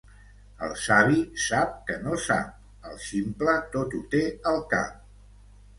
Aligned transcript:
El 0.67 0.71
savi 0.83 1.19
sap 1.43 1.75
que 1.91 1.99
no 2.07 2.17
sap, 2.29 2.57
el 2.93 2.99
ximple 3.05 3.57
tot 3.79 3.97
ho 4.01 4.05
té 4.17 4.25
al 4.55 4.61
cap. 4.75 5.03